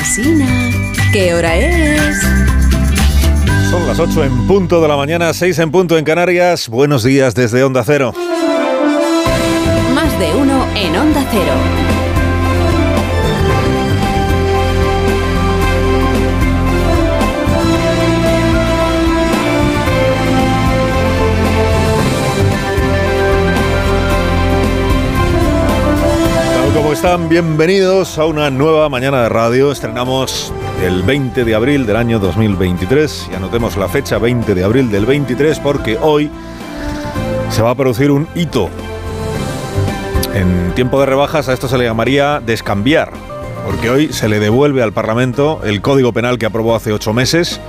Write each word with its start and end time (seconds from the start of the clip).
Alsina, 0.00 0.46
¿qué 1.12 1.34
hora 1.34 1.56
es? 1.56 2.22
Son 3.70 3.86
las 3.86 3.98
8 3.98 4.24
en 4.24 4.46
punto 4.46 4.80
de 4.80 4.88
la 4.88 4.96
mañana, 4.96 5.34
6 5.34 5.58
en 5.58 5.70
punto 5.70 5.98
en 5.98 6.06
Canarias. 6.06 6.70
Buenos 6.70 7.04
días 7.04 7.34
desde 7.34 7.62
Onda 7.62 7.84
Cero. 7.84 8.14
Más 9.94 10.18
de 10.18 10.34
uno 10.34 10.66
en 10.74 10.96
Onda 10.96 11.22
Cero. 11.30 11.89
Como 26.80 26.94
están, 26.94 27.28
bienvenidos 27.28 28.16
a 28.16 28.24
una 28.24 28.48
nueva 28.48 28.88
mañana 28.88 29.22
de 29.24 29.28
radio. 29.28 29.70
Estrenamos 29.70 30.50
el 30.82 31.02
20 31.02 31.44
de 31.44 31.54
abril 31.54 31.84
del 31.84 31.96
año 31.96 32.18
2023 32.18 33.28
y 33.30 33.34
anotemos 33.34 33.76
la 33.76 33.86
fecha 33.86 34.16
20 34.16 34.54
de 34.54 34.64
abril 34.64 34.90
del 34.90 35.04
23 35.04 35.58
porque 35.58 35.98
hoy 36.00 36.30
se 37.50 37.60
va 37.60 37.72
a 37.72 37.74
producir 37.74 38.10
un 38.10 38.26
hito. 38.34 38.70
En 40.32 40.72
tiempo 40.74 40.98
de 41.00 41.04
rebajas 41.04 41.50
a 41.50 41.52
esto 41.52 41.68
se 41.68 41.76
le 41.76 41.84
llamaría 41.84 42.40
descambiar, 42.40 43.12
porque 43.66 43.90
hoy 43.90 44.10
se 44.10 44.30
le 44.30 44.40
devuelve 44.40 44.82
al 44.82 44.94
Parlamento 44.94 45.60
el 45.62 45.82
Código 45.82 46.14
Penal 46.14 46.38
que 46.38 46.46
aprobó 46.46 46.74
hace 46.74 46.94
ocho 46.94 47.12
meses 47.12 47.60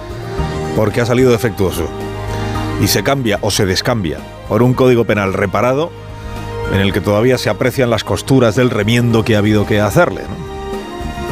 porque 0.74 1.02
ha 1.02 1.06
salido 1.06 1.32
defectuoso. 1.32 1.86
Y 2.82 2.88
se 2.88 3.04
cambia 3.04 3.40
o 3.42 3.52
se 3.52 3.66
descambia 3.66 4.20
por 4.48 4.64
un 4.64 4.74
Código 4.74 5.04
Penal 5.04 5.34
reparado 5.34 5.92
en 6.74 6.80
el 6.80 6.94
que 6.94 7.02
todavía 7.02 7.38
se 7.38 7.50
aprecian 7.50 7.90
las 7.90 8.04
costuras 8.04 8.56
del 8.56 8.70
remiendo 8.70 9.24
que 9.24 9.36
ha 9.36 9.40
habido 9.40 9.66
que 9.66 9.82
hacerle. 9.82 10.22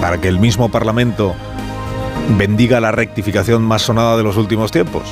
Para 0.01 0.19
que 0.19 0.27
el 0.27 0.39
mismo 0.39 0.69
Parlamento 0.69 1.35
bendiga 2.37 2.79
la 2.79 2.91
rectificación 2.91 3.63
más 3.63 3.81
sonada 3.81 4.17
de 4.17 4.23
los 4.23 4.37
últimos 4.37 4.71
tiempos. 4.71 5.03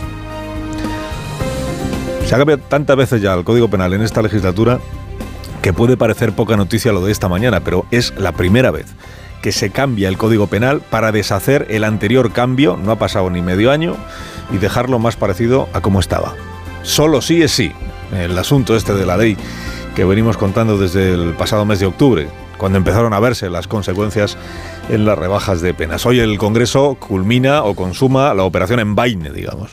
Se 2.26 2.36
ha 2.36 2.38
cambiado 2.38 2.62
tantas 2.68 2.98
veces 2.98 3.22
ya 3.22 3.34
el 3.34 3.44
Código 3.44 3.70
Penal 3.70 3.94
en 3.94 4.02
esta 4.02 4.22
legislatura 4.22 4.80
que 5.62 5.74
puede 5.74 5.98
parecer 5.98 6.34
poca 6.34 6.58
noticia 6.58 6.92
lo 6.92 7.06
de 7.06 7.12
esta 7.12 7.30
mañana, 7.30 7.62
pero 7.62 7.86
es 7.92 8.14
la 8.18 8.34
primera 8.34 8.72
vez 8.72 8.86
que 9.42 9.52
se 9.52 9.70
cambia 9.70 10.10
el 10.10 10.18
Código 10.18 10.48
Penal 10.48 10.82
para 10.82 11.12
deshacer 11.12 11.68
el 11.70 11.84
anterior 11.84 12.32
cambio, 12.32 12.78
no 12.78 12.92
ha 12.92 13.00
pasado 13.00 13.30
ni 13.30 13.42
medio 13.42 13.72
año, 13.72 13.96
y 14.52 14.58
dejarlo 14.58 15.00
más 15.00 15.16
parecido 15.16 15.70
a 15.74 15.82
como 15.82 16.00
estaba. 16.00 16.36
Solo 16.84 17.22
sí 17.22 17.42
es 17.42 17.52
sí. 17.52 17.72
El 18.14 18.38
asunto 18.38 18.76
este 18.76 18.94
de 18.94 19.06
la 19.06 19.18
ley 19.18 19.38
que 19.98 20.06
venimos 20.06 20.38
contando 20.38 20.78
desde 20.78 21.16
el 21.16 21.34
pasado 21.34 21.66
mes 21.66 21.80
de 21.80 21.88
octubre, 21.88 22.28
cuando 22.60 22.78
empezaron 22.78 23.14
a 23.14 23.20
verse 23.20 23.50
las 23.50 23.68
consecuencias 23.68 24.38
en 24.90 25.06
las 25.08 25.18
rebajas 25.18 25.60
de 25.60 25.74
penas. 25.74 26.06
Hoy 26.06 26.20
el 26.20 26.38
Congreso 26.38 26.98
culmina 27.00 27.64
o 27.64 27.74
consuma 27.74 28.32
la 28.36 28.44
operación 28.44 28.80
en 28.80 28.94
vaine, 28.94 29.32
digamos, 29.32 29.72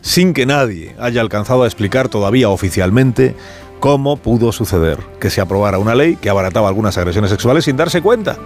sin 0.00 0.34
que 0.34 0.46
nadie 0.46 0.96
haya 0.98 1.20
alcanzado 1.20 1.62
a 1.62 1.66
explicar 1.66 2.08
todavía 2.08 2.48
oficialmente 2.48 3.36
cómo 3.78 4.16
pudo 4.16 4.50
suceder 4.50 4.98
que 5.20 5.30
se 5.30 5.40
aprobara 5.40 5.78
una 5.78 5.94
ley 5.94 6.16
que 6.16 6.28
abarataba 6.28 6.66
algunas 6.66 6.98
agresiones 6.98 7.30
sexuales 7.30 7.66
sin 7.66 7.76
darse 7.76 8.02
cuenta. 8.02 8.38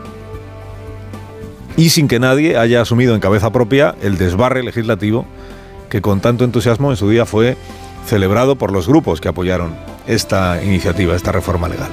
Y 1.79 1.89
sin 1.89 2.09
que 2.09 2.21
nadie 2.21 2.59
haya 2.59 2.83
asumido 2.83 3.15
en 3.15 3.23
cabeza 3.23 3.51
propia 3.51 3.95
el 4.03 4.19
desbarre 4.19 4.63
legislativo 4.63 5.25
que 5.89 6.03
con 6.03 6.21
tanto 6.21 6.45
entusiasmo 6.45 6.91
en 6.91 6.99
su 6.99 7.09
día 7.09 7.25
fue 7.25 7.57
celebrado 8.05 8.57
por 8.57 8.71
los 8.71 8.87
grupos 8.87 9.23
que 9.23 9.29
apoyaron 9.29 9.89
esta 10.13 10.63
iniciativa, 10.63 11.15
esta 11.17 11.33
reforma 11.33 11.69
legal. 11.69 11.89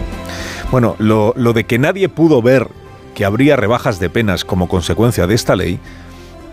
Bueno, 0.72 0.96
lo, 1.00 1.34
lo 1.38 1.54
de 1.54 1.66
que 1.66 1.80
nadie 1.80 2.10
pudo 2.10 2.42
ver 2.42 2.68
que 3.16 3.26
habría 3.26 3.56
rebajas 3.56 4.00
de 4.00 4.10
penas 4.10 4.46
como 4.46 4.68
consecuencia 4.68 5.26
de 5.28 5.36
esta 5.36 5.56
ley 5.56 5.80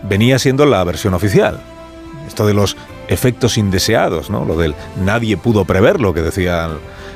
venía 0.03 0.39
siendo 0.39 0.65
la 0.65 0.83
versión 0.83 1.13
oficial. 1.13 1.59
Esto 2.27 2.47
de 2.47 2.53
los 2.53 2.75
efectos 3.07 3.57
indeseados, 3.57 4.29
¿no? 4.29 4.45
Lo 4.45 4.57
del 4.57 4.73
nadie 5.03 5.37
pudo 5.37 5.65
prever 5.65 6.01
lo 6.01 6.13
que 6.13 6.21
decía 6.21 6.69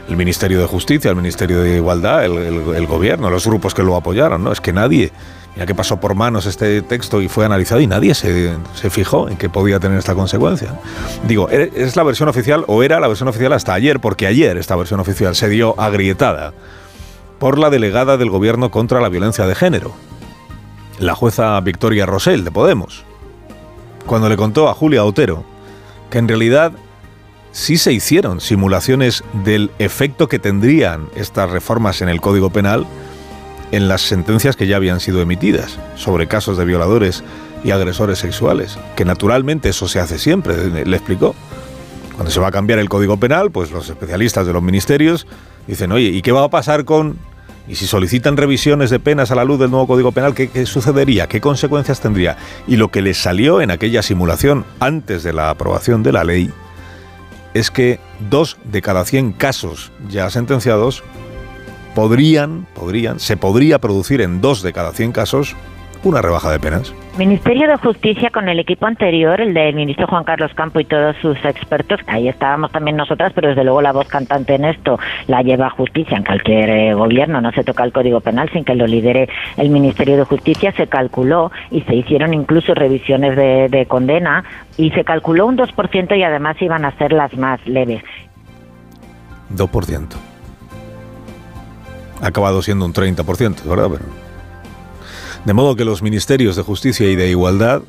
el, 0.08 0.16
Ministerio 0.18 0.60
de 0.60 0.66
Justicia, 0.68 1.10
el 1.10 1.16
Ministerio 1.16 1.62
de 1.62 1.78
Igualdad, 1.78 2.26
el- 2.26 2.38
el 2.76 2.86
gobierno, 2.88 3.30
los 3.30 3.46
grupos 3.48 3.74
que 3.74 3.84
lo 3.84 3.96
apoyaron, 3.96 4.44
¿no? 4.44 4.52
Es 4.52 4.62
que 4.62 4.74
nadie, 4.74 5.12
ya 5.60 5.66
que 5.66 5.76
pasó 5.76 6.00
por 6.00 6.16
manos 6.16 6.46
este 6.46 6.82
texto 6.82 7.22
y 7.22 7.28
fue 7.28 7.44
analizado 7.46 7.82
y 7.82 7.88
nadie 7.88 8.16
se, 8.16 8.56
se 8.76 8.90
fijó 8.90 9.28
en 9.28 9.36
que 9.36 9.50
podía 9.50 9.78
tener 9.82 9.98
esta 10.00 10.16
consecuencia. 10.16 10.80
Digo, 11.28 11.50
¿e- 11.50 11.70
¿es 11.76 11.98
la 11.98 12.04
versión 12.04 12.30
oficial 12.30 12.64
o 12.68 12.82
era 12.82 13.02
la 13.02 13.10
versión 13.10 13.28
oficial 13.28 13.52
hasta 13.52 13.74
ayer? 13.74 14.00
Porque 14.00 14.26
ayer 14.26 14.56
esta 14.56 14.78
versión 14.78 15.02
oficial 15.02 15.36
se 15.36 15.50
dio 15.50 15.78
agrietada 15.78 16.54
por 17.40 17.60
la 17.60 17.70
delegada 17.70 18.16
del 18.16 18.30
gobierno 18.30 18.72
contra 18.72 19.02
la 19.02 19.10
violencia 19.10 19.46
de 19.48 19.56
género, 19.56 19.94
la 20.98 21.14
jueza 21.14 21.60
Victoria 21.60 22.06
Rosell 22.06 22.46
de 22.46 22.52
Podemos, 22.52 23.04
cuando 24.06 24.30
le 24.30 24.38
contó 24.38 24.70
a 24.70 24.74
Julia 24.74 25.04
Otero 25.04 25.44
que 26.10 26.20
en 26.20 26.30
realidad 26.30 26.72
sí 27.52 27.78
se 27.78 27.92
hicieron 27.92 28.40
simulaciones 28.40 29.26
del 29.44 29.72
efecto 29.78 30.30
que 30.30 30.40
tendrían 30.40 31.10
estas 31.18 31.50
reformas 31.52 32.02
en 32.02 32.08
el 32.08 32.22
Código 32.22 32.50
Penal 32.50 32.88
en 33.72 33.88
las 33.88 34.02
sentencias 34.02 34.56
que 34.56 34.68
ya 34.68 34.78
habían 34.78 35.00
sido 35.00 35.22
emitidas 35.22 35.78
sobre 35.96 36.28
casos 36.28 36.58
de 36.58 36.66
violadores 36.66 37.24
y 37.64 37.72
agresores 37.72 38.20
sexuales, 38.20 38.78
que 38.96 39.06
naturalmente 39.06 39.70
eso 39.70 39.88
se 39.88 40.00
hace 40.00 40.18
siempre, 40.18 40.86
le 40.86 40.96
explicó. 40.96 41.36
Cuando 42.16 42.32
se 42.32 42.40
va 42.40 42.48
a 42.48 42.52
cambiar 42.52 42.80
el 42.80 42.90
Código 42.90 43.18
Penal, 43.18 43.52
pues 43.52 43.72
los 43.72 43.90
especialistas 43.90 44.46
de 44.46 44.54
los 44.54 44.62
ministerios 44.64 45.28
dicen, 45.68 45.92
oye, 45.92 46.08
¿y 46.08 46.22
qué 46.22 46.32
va 46.32 46.44
a 46.44 46.50
pasar 46.50 46.86
con... 46.86 47.18
Y 47.68 47.76
si 47.76 47.86
solicitan 47.86 48.36
revisiones 48.36 48.90
de 48.90 49.00
penas 49.00 49.30
a 49.30 49.36
la 49.36 49.44
luz 49.44 49.60
del 49.60 49.70
nuevo 49.70 49.86
Código 49.86 50.12
Penal, 50.12 50.34
¿qué, 50.34 50.66
sucedería? 50.66 51.28
¿Qué 51.28 51.40
consecuencias 51.40 52.00
tendría? 52.00 52.36
Y 52.68 52.78
lo 52.78 52.90
que 52.90 53.04
les 53.04 53.20
salió 53.20 53.62
en 53.62 53.70
aquella 53.70 54.02
simulación 54.02 54.66
antes 54.80 55.22
de 55.22 55.34
la 55.34 55.52
aprobación 55.52 56.02
de 56.02 56.12
la 56.12 56.24
ley 56.24 56.52
es 57.54 57.70
que 57.70 58.00
dos 58.30 58.58
de 58.64 58.82
cada 58.82 59.06
100 59.06 59.34
casos 59.34 59.92
ya 60.10 60.30
sentenciados 60.32 61.04
podrían, 61.96 62.66
podrían, 62.74 63.20
se 63.20 63.38
podría 63.38 63.80
producir 63.80 64.22
en 64.22 64.42
dos 64.42 64.62
de 64.62 64.74
cada 64.74 64.94
100 64.94 65.12
casos 65.12 65.56
una 66.04 66.22
rebaja 66.22 66.52
de 66.52 66.60
penas. 66.60 66.94
Ministerio 67.18 67.68
de 67.68 67.76
Justicia 67.76 68.30
con 68.30 68.48
el 68.48 68.60
equipo 68.60 68.86
anterior, 68.86 69.42
el 69.42 69.54
del 69.54 69.76
ministro 69.76 70.08
Juan 70.08 70.24
Carlos 70.24 70.52
Campo 70.56 70.80
y 70.80 70.86
todos 70.86 71.16
sus 71.22 71.38
expertos, 71.44 72.00
ahí 72.08 72.30
estábamos 72.30 72.72
también 72.72 72.96
nosotras, 72.96 73.34
pero 73.36 73.50
desde 73.50 73.66
luego 73.66 73.82
la 73.82 73.92
voz 73.92 74.08
cantante 74.08 74.56
en 74.56 74.66
esto 74.66 74.98
la 75.28 75.42
lleva 75.42 75.70
Justicia 75.70 76.18
en 76.18 76.24
cualquier 76.24 76.70
eh, 76.70 76.94
gobierno, 76.94 77.42
no 77.42 77.52
se 77.52 77.64
toca 77.64 77.84
el 77.84 77.92
Código 77.92 78.22
Penal 78.22 78.50
sin 78.54 78.64
que 78.64 78.76
lo 78.76 78.88
lidere 78.88 79.28
el 79.58 79.70
Ministerio 79.70 80.16
de 80.16 80.24
Justicia, 80.24 80.72
se 80.72 80.88
calculó 80.88 81.52
y 81.72 81.82
se 81.82 81.96
hicieron 81.96 82.34
incluso 82.34 82.74
revisiones 82.74 83.36
de, 83.36 83.68
de 83.70 83.86
condena 83.86 84.46
y 84.78 84.92
se 84.92 85.04
calculó 85.04 85.48
un 85.48 85.58
2% 85.58 86.18
y 86.18 86.24
además 86.24 86.56
iban 86.62 86.86
a 86.86 86.98
ser 86.98 87.12
las 87.12 87.36
más 87.36 87.60
leves. 87.68 88.04
2%. 89.54 90.29
Ha 92.22 92.28
acabado 92.28 92.62
siendo 92.62 92.86
un 92.86 92.94
30%, 92.94 93.64
¿verdad? 93.64 93.90
Pero... 93.92 94.06
De 95.46 95.54
modo 95.54 95.76
que 95.76 95.86
los 95.86 96.02
ministerios 96.02 96.56
de 96.56 96.64
Justicia 96.64 97.10
y 97.10 97.16
de 97.16 97.30
Igualdad 97.30 97.82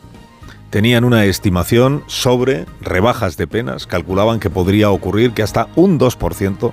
tenían 0.70 1.04
una 1.04 1.24
estimación 1.24 2.04
sobre 2.06 2.66
rebajas 2.80 3.36
de 3.36 3.46
penas, 3.46 3.86
calculaban 3.86 4.38
que 4.38 4.50
podría 4.50 4.90
ocurrir 4.90 5.32
que 5.32 5.42
hasta 5.42 5.68
un 5.74 5.98
2% 5.98 6.72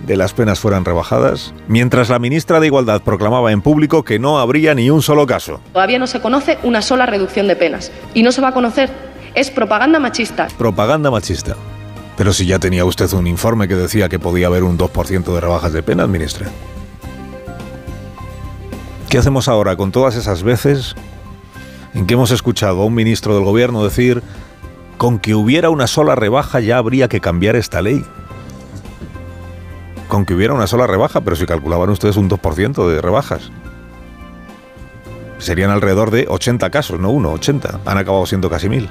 de 0.00 0.16
las 0.16 0.32
penas 0.32 0.60
fueran 0.60 0.84
rebajadas, 0.84 1.54
mientras 1.66 2.08
la 2.08 2.18
ministra 2.18 2.60
de 2.60 2.66
Igualdad 2.66 3.02
proclamaba 3.02 3.52
en 3.52 3.62
público 3.62 4.04
que 4.04 4.18
no 4.18 4.38
habría 4.38 4.74
ni 4.74 4.90
un 4.90 5.02
solo 5.02 5.26
caso. 5.26 5.60
Todavía 5.72 5.98
no 5.98 6.06
se 6.06 6.20
conoce 6.20 6.58
una 6.62 6.82
sola 6.82 7.06
reducción 7.06 7.46
de 7.48 7.56
penas. 7.56 7.90
Y 8.14 8.22
no 8.22 8.32
se 8.32 8.40
va 8.40 8.48
a 8.48 8.54
conocer. 8.54 8.90
Es 9.34 9.50
propaganda 9.50 9.98
machista. 9.98 10.48
Propaganda 10.56 11.10
machista. 11.10 11.56
Pero 12.16 12.32
si 12.32 12.46
ya 12.46 12.58
tenía 12.58 12.84
usted 12.84 13.12
un 13.12 13.26
informe 13.26 13.68
que 13.68 13.76
decía 13.76 14.08
que 14.08 14.18
podía 14.18 14.48
haber 14.48 14.64
un 14.64 14.76
2% 14.76 15.34
de 15.34 15.40
rebajas 15.40 15.72
de 15.72 15.82
penas, 15.82 16.08
ministra. 16.08 16.48
¿Qué 19.08 19.16
hacemos 19.16 19.48
ahora 19.48 19.74
con 19.76 19.90
todas 19.90 20.16
esas 20.16 20.42
veces 20.42 20.94
en 21.94 22.06
que 22.06 22.12
hemos 22.12 22.30
escuchado 22.30 22.82
a 22.82 22.84
un 22.84 22.92
ministro 22.94 23.34
del 23.34 23.42
gobierno 23.42 23.82
decir 23.82 24.22
con 24.98 25.18
que 25.18 25.34
hubiera 25.34 25.70
una 25.70 25.86
sola 25.86 26.14
rebaja 26.14 26.60
ya 26.60 26.76
habría 26.76 27.08
que 27.08 27.18
cambiar 27.18 27.56
esta 27.56 27.80
ley? 27.80 28.04
Con 30.08 30.26
que 30.26 30.34
hubiera 30.34 30.52
una 30.52 30.66
sola 30.66 30.86
rebaja, 30.86 31.22
pero 31.22 31.36
si 31.36 31.46
calculaban 31.46 31.88
ustedes 31.88 32.18
un 32.18 32.28
2% 32.28 32.86
de 32.86 33.00
rebajas. 33.00 33.50
Serían 35.38 35.70
alrededor 35.70 36.10
de 36.10 36.26
80 36.28 36.68
casos, 36.68 37.00
no 37.00 37.10
uno, 37.10 37.32
80. 37.32 37.80
Han 37.86 37.96
acabado 37.96 38.26
siendo 38.26 38.50
casi 38.50 38.68
mil. 38.68 38.90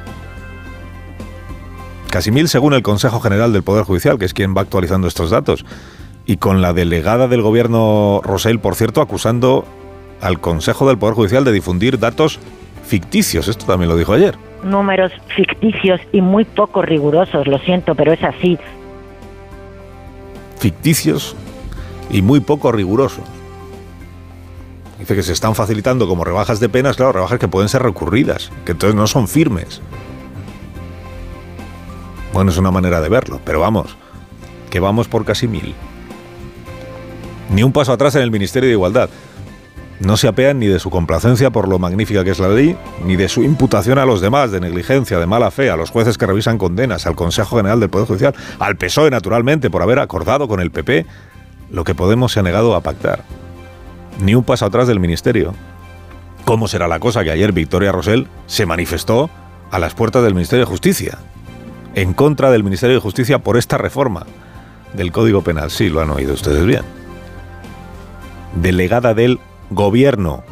Casi 2.10 2.32
mil 2.32 2.50
según 2.50 2.74
el 2.74 2.82
Consejo 2.82 3.20
General 3.20 3.54
del 3.54 3.62
Poder 3.62 3.84
Judicial, 3.84 4.18
que 4.18 4.26
es 4.26 4.34
quien 4.34 4.58
va 4.58 4.62
actualizando 4.62 5.08
estos 5.08 5.30
datos. 5.30 5.64
Y 6.26 6.38
con 6.38 6.64
la 6.64 6.74
delegada 6.74 7.28
del 7.28 7.44
gobierno 7.44 8.22
Rosell, 8.24 8.60
por 8.60 8.74
cierto, 8.74 9.02
acusando 9.02 9.66
al 10.22 10.40
Consejo 10.40 10.88
del 10.88 10.98
Poder 10.98 11.16
Judicial 11.16 11.44
de 11.44 11.52
difundir 11.52 12.00
datos 12.00 12.40
ficticios. 12.86 13.48
Esto 13.48 13.66
también 13.66 13.90
lo 13.90 13.98
dijo 13.98 14.14
ayer. 14.14 14.36
Números 14.64 15.12
ficticios 15.36 16.02
y 16.12 16.22
muy 16.22 16.46
poco 16.46 16.82
rigurosos, 16.82 17.48
lo 17.48 17.60
siento, 17.60 17.96
pero 17.96 18.14
es 18.14 18.24
así. 18.24 18.58
Ficticios 20.60 21.36
y 22.10 22.22
muy 22.22 22.40
poco 22.40 22.72
rigurosos. 22.72 23.24
Dice 25.00 25.16
que 25.16 25.22
se 25.22 25.34
están 25.34 25.54
facilitando 25.54 26.08
como 26.08 26.24
rebajas 26.24 26.60
de 26.60 26.70
penas, 26.70 26.98
claro, 26.98 27.12
rebajas 27.12 27.40
que 27.40 27.48
pueden 27.48 27.70
ser 27.70 27.84
recurridas, 27.84 28.52
que 28.66 28.72
entonces 28.72 28.96
no 28.96 29.06
son 29.06 29.28
firmes. 29.28 29.82
Bueno, 32.34 32.50
es 32.50 32.58
una 32.58 32.72
manera 32.72 33.00
de 33.00 33.10
verlo, 33.10 33.40
pero 33.46 33.60
vamos, 33.60 33.96
que 34.72 34.80
vamos 34.80 35.08
por 35.08 35.24
casi 35.24 35.48
mil. 35.48 35.76
Ni 37.54 37.64
un 37.64 37.72
paso 37.72 37.94
atrás 37.94 38.16
en 38.16 38.24
el 38.24 38.32
Ministerio 38.32 38.68
de 38.68 38.74
Igualdad. 38.74 39.10
No 40.00 40.16
se 40.16 40.28
apean 40.28 40.60
ni 40.60 40.68
de 40.68 40.80
su 40.80 40.92
complacencia 40.92 41.50
por 41.50 41.68
lo 41.68 41.80
magnífica 41.80 42.24
que 42.24 42.30
es 42.30 42.40
la 42.40 42.50
ley, 42.50 42.78
ni 43.04 43.16
de 43.16 43.28
su 43.30 43.44
imputación 43.44 43.98
a 43.98 44.06
los 44.06 44.22
demás 44.22 44.52
de 44.52 44.60
negligencia, 44.60 45.18
de 45.18 45.26
mala 45.26 45.50
fe, 45.50 45.72
a 45.72 45.76
los 45.76 45.90
jueces 45.90 46.18
que 46.18 46.28
revisan 46.28 46.60
condenas, 46.60 47.08
al 47.08 47.16
Consejo 47.16 47.58
General 47.58 47.80
del 47.80 47.90
Poder 47.90 48.08
Judicial, 48.08 48.36
al 48.60 48.76
PSOE, 48.76 49.10
naturalmente, 49.10 49.72
por 49.72 49.82
haber 49.82 50.00
acordado 50.00 50.48
con 50.48 50.60
el 50.60 50.70
PP 50.70 51.06
lo 51.72 51.84
que 51.84 51.96
Podemos 51.96 52.32
se 52.32 52.40
ha 52.40 52.44
negado 52.44 52.76
a 52.76 52.82
pactar. 52.82 53.24
Ni 54.22 54.36
un 54.36 54.44
paso 54.44 54.66
atrás 54.66 54.88
del 54.88 55.00
Ministerio. 55.00 55.54
¿Cómo 56.46 56.68
será 56.68 56.88
la 56.88 57.00
cosa 57.00 57.24
que 57.24 57.32
ayer 57.32 57.52
Victoria 57.52 57.92
Rosell 57.92 58.28
se 58.46 58.66
manifestó 58.66 59.30
a 59.72 59.80
las 59.80 59.96
puertas 59.96 60.24
del 60.24 60.34
Ministerio 60.34 60.66
de 60.66 60.72
Justicia? 60.72 61.18
En 61.96 62.14
contra 62.14 62.52
del 62.52 62.64
Ministerio 62.64 62.96
de 62.96 63.02
Justicia 63.02 63.40
por 63.40 63.58
esta 63.58 63.78
reforma 63.78 64.26
del 64.94 65.12
Código 65.12 65.42
Penal. 65.42 65.72
Sí, 65.72 65.90
lo 65.90 66.02
han 66.02 66.12
oído 66.12 66.36
ustedes 66.36 66.66
bien. 66.66 66.84
Delegada 68.56 69.14
del 69.14 69.40
gobierno 69.70 70.44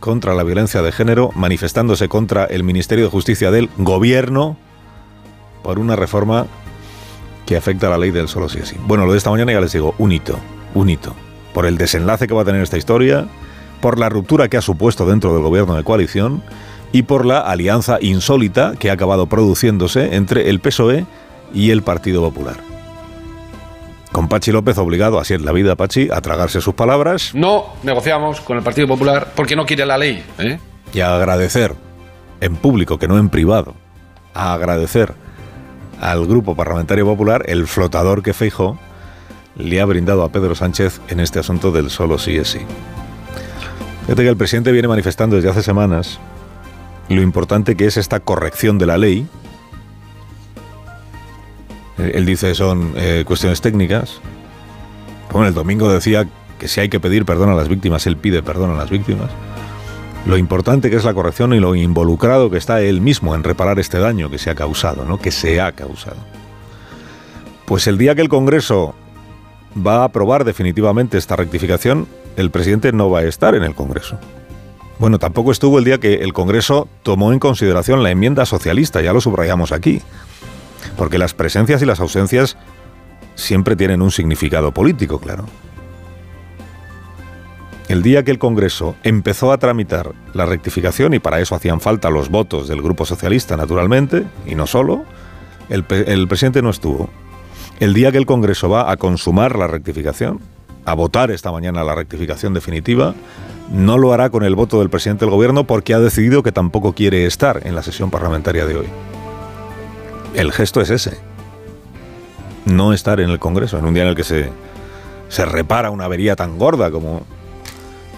contra 0.00 0.34
la 0.34 0.44
violencia 0.44 0.82
de 0.82 0.92
género, 0.92 1.30
manifestándose 1.34 2.08
contra 2.08 2.44
el 2.44 2.62
Ministerio 2.62 3.04
de 3.04 3.10
Justicia 3.10 3.50
del 3.50 3.68
gobierno 3.76 4.56
por 5.62 5.78
una 5.78 5.96
reforma 5.96 6.46
que 7.44 7.56
afecta 7.56 7.88
a 7.88 7.90
la 7.90 7.98
ley 7.98 8.10
del 8.10 8.28
solo 8.28 8.48
sí 8.48 8.58
es. 8.62 8.74
Bueno, 8.86 9.06
lo 9.06 9.12
de 9.12 9.18
esta 9.18 9.30
mañana 9.30 9.52
ya 9.52 9.60
les 9.60 9.72
digo, 9.72 9.94
un 9.98 10.12
hito, 10.12 10.38
un 10.74 10.90
hito. 10.90 11.14
Por 11.54 11.66
el 11.66 11.78
desenlace 11.78 12.26
que 12.26 12.34
va 12.34 12.42
a 12.42 12.44
tener 12.44 12.62
esta 12.62 12.78
historia, 12.78 13.26
por 13.80 13.98
la 13.98 14.08
ruptura 14.08 14.48
que 14.48 14.56
ha 14.56 14.62
supuesto 14.62 15.06
dentro 15.06 15.32
del 15.32 15.42
gobierno 15.42 15.74
de 15.74 15.84
coalición 15.84 16.42
y 16.92 17.02
por 17.02 17.24
la 17.24 17.40
alianza 17.40 17.98
insólita 18.00 18.74
que 18.78 18.90
ha 18.90 18.94
acabado 18.94 19.26
produciéndose 19.26 20.14
entre 20.14 20.50
el 20.50 20.60
PSOE 20.60 21.06
y 21.54 21.70
el 21.70 21.82
Partido 21.82 22.22
Popular 22.22 22.75
con 24.12 24.28
Pachi 24.28 24.52
López 24.52 24.78
obligado, 24.78 25.18
así 25.18 25.34
es 25.34 25.42
la 25.42 25.52
vida, 25.52 25.76
Pachi, 25.76 26.08
a 26.12 26.20
tragarse 26.20 26.60
sus 26.60 26.74
palabras. 26.74 27.34
No 27.34 27.66
negociamos 27.82 28.40
con 28.40 28.56
el 28.56 28.62
Partido 28.62 28.86
Popular 28.86 29.32
porque 29.34 29.56
no 29.56 29.66
quiere 29.66 29.84
la 29.86 29.98
ley. 29.98 30.24
¿eh? 30.38 30.58
Y 30.92 31.00
a 31.00 31.14
agradecer, 31.16 31.74
en 32.40 32.56
público, 32.56 32.98
que 32.98 33.08
no 33.08 33.18
en 33.18 33.28
privado, 33.28 33.74
a 34.34 34.52
agradecer 34.54 35.14
al 36.00 36.26
Grupo 36.26 36.54
Parlamentario 36.54 37.04
Popular 37.06 37.44
el 37.46 37.66
flotador 37.66 38.22
que 38.22 38.34
Feijó 38.34 38.78
le 39.56 39.80
ha 39.80 39.84
brindado 39.86 40.22
a 40.22 40.30
Pedro 40.30 40.54
Sánchez 40.54 41.00
en 41.08 41.20
este 41.20 41.38
asunto 41.38 41.72
del 41.72 41.90
solo 41.90 42.18
sí 42.18 42.36
es 42.36 42.48
sí. 42.48 42.60
Fíjate 44.02 44.22
que 44.22 44.28
el 44.28 44.36
presidente 44.36 44.72
viene 44.72 44.88
manifestando 44.88 45.36
desde 45.36 45.48
hace 45.48 45.62
semanas 45.62 46.20
lo 47.08 47.22
importante 47.22 47.76
que 47.76 47.86
es 47.86 47.96
esta 47.96 48.20
corrección 48.20 48.78
de 48.78 48.86
la 48.86 48.98
ley, 48.98 49.26
él 51.98 52.26
dice 52.26 52.54
son 52.54 52.92
eh, 52.96 53.24
cuestiones 53.26 53.60
técnicas. 53.60 54.20
Bueno, 55.32 55.48
el 55.48 55.54
domingo 55.54 55.90
decía 55.90 56.26
que 56.58 56.68
si 56.68 56.80
hay 56.80 56.88
que 56.88 57.00
pedir 57.00 57.24
perdón 57.24 57.50
a 57.50 57.54
las 57.54 57.68
víctimas, 57.68 58.06
él 58.06 58.16
pide 58.16 58.42
perdón 58.42 58.70
a 58.70 58.74
las 58.74 58.90
víctimas. 58.90 59.30
Lo 60.26 60.36
importante 60.36 60.90
que 60.90 60.96
es 60.96 61.04
la 61.04 61.14
corrección 61.14 61.54
y 61.54 61.60
lo 61.60 61.74
involucrado 61.74 62.50
que 62.50 62.58
está 62.58 62.80
él 62.80 63.00
mismo 63.00 63.34
en 63.34 63.44
reparar 63.44 63.78
este 63.78 63.98
daño 63.98 64.30
que 64.30 64.38
se 64.38 64.50
ha 64.50 64.54
causado, 64.54 65.04
¿no? 65.04 65.18
Que 65.18 65.30
se 65.30 65.60
ha 65.60 65.72
causado. 65.72 66.16
Pues 67.64 67.86
el 67.86 67.98
día 67.98 68.14
que 68.14 68.22
el 68.22 68.28
Congreso 68.28 68.94
va 69.86 69.98
a 69.98 70.04
aprobar 70.04 70.44
definitivamente 70.44 71.18
esta 71.18 71.36
rectificación, 71.36 72.06
el 72.36 72.50
presidente 72.50 72.92
no 72.92 73.10
va 73.10 73.20
a 73.20 73.24
estar 73.24 73.54
en 73.54 73.62
el 73.62 73.74
Congreso. 73.74 74.18
Bueno, 74.98 75.18
tampoco 75.18 75.52
estuvo 75.52 75.78
el 75.78 75.84
día 75.84 75.98
que 75.98 76.14
el 76.14 76.32
Congreso 76.32 76.88
tomó 77.02 77.32
en 77.32 77.38
consideración 77.38 78.02
la 78.02 78.10
enmienda 78.10 78.46
socialista, 78.46 79.02
ya 79.02 79.12
lo 79.12 79.20
subrayamos 79.20 79.72
aquí 79.72 80.00
porque 80.96 81.18
las 81.18 81.34
presencias 81.34 81.82
y 81.82 81.86
las 81.86 82.00
ausencias 82.00 82.56
siempre 83.34 83.76
tienen 83.76 84.02
un 84.02 84.10
significado 84.10 84.72
político, 84.72 85.18
claro. 85.20 85.44
El 87.88 88.02
día 88.02 88.24
que 88.24 88.32
el 88.32 88.40
Congreso 88.40 88.96
empezó 89.04 89.52
a 89.52 89.58
tramitar 89.58 90.12
la 90.34 90.44
rectificación, 90.44 91.14
y 91.14 91.20
para 91.20 91.40
eso 91.40 91.54
hacían 91.54 91.80
falta 91.80 92.10
los 92.10 92.30
votos 92.30 92.66
del 92.66 92.82
Grupo 92.82 93.06
Socialista, 93.06 93.56
naturalmente, 93.56 94.24
y 94.44 94.56
no 94.56 94.66
solo, 94.66 95.04
el, 95.68 95.84
presidente 95.84 96.62
no 96.62 96.70
estuvo. 96.70 97.08
El 97.78 97.94
día 97.94 98.10
que 98.10 98.18
el 98.18 98.26
Congreso 98.26 98.68
va 98.68 98.90
a 98.90 98.96
consumar 98.96 99.56
la 99.56 99.68
rectificación, 99.68 100.40
a 100.84 100.94
votar 100.94 101.30
esta 101.30 101.52
mañana 101.52 101.84
la 101.84 101.94
rectificación 101.94 102.54
definitiva, 102.54 103.14
no 103.70 103.98
lo 103.98 104.12
hará 104.12 104.30
con 104.30 104.42
el 104.42 104.56
voto 104.56 104.80
del 104.80 104.90
presidente 104.90 105.24
del 105.24 105.34
Gobierno 105.34 105.64
porque 105.64 105.94
ha 105.94 106.00
decidido 106.00 106.42
que 106.42 106.52
tampoco 106.52 106.92
quiere 106.92 107.26
estar 107.26 107.66
en 107.66 107.74
la 107.76 107.82
sesión 107.82 108.10
parlamentaria 108.10 108.66
de 108.66 108.76
hoy. 108.76 108.86
El 110.36 110.52
gesto 110.52 110.82
es 110.82 110.90
ese. 110.90 111.16
No 112.66 112.92
estar 112.92 113.20
en 113.20 113.30
el 113.30 113.38
Congreso, 113.38 113.78
en 113.78 113.86
un 113.86 113.94
día 113.94 114.02
en 114.02 114.10
el 114.10 114.14
que 114.14 114.22
se, 114.22 114.50
se 115.28 115.46
repara 115.46 115.90
una 115.90 116.04
avería 116.04 116.36
tan 116.36 116.58
gorda 116.58 116.90
como, 116.90 117.22